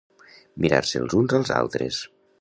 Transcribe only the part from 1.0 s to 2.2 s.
els uns als altres.